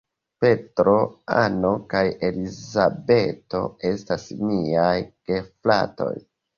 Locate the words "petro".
0.43-0.95